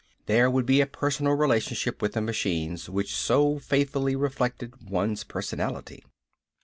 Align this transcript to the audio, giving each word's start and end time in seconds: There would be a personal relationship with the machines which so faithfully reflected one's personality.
There 0.25 0.49
would 0.49 0.65
be 0.65 0.81
a 0.81 0.87
personal 0.87 1.33
relationship 1.33 2.01
with 2.01 2.13
the 2.13 2.21
machines 2.21 2.89
which 2.89 3.15
so 3.15 3.59
faithfully 3.59 4.15
reflected 4.15 4.89
one's 4.89 5.23
personality. 5.23 6.03